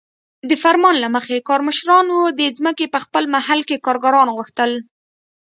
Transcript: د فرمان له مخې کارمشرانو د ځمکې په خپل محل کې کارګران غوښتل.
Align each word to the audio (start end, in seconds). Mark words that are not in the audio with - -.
د 0.49 0.51
فرمان 0.63 0.95
له 1.03 1.07
مخې 1.15 1.45
کارمشرانو 1.49 2.17
د 2.39 2.41
ځمکې 2.57 2.85
په 2.93 2.99
خپل 3.05 3.23
محل 3.35 3.59
کې 3.69 3.83
کارګران 3.85 4.27
غوښتل. 4.35 4.71